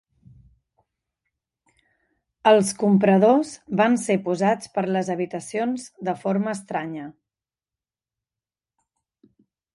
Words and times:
Els 2.51 2.71
compradors 2.83 3.51
van 3.83 3.99
ser 4.05 4.17
posats 4.29 4.73
per 4.79 4.85
les 4.97 5.13
habitacions 5.17 5.87
de 6.11 6.17
forma 6.23 6.57
estranya. 6.59 7.07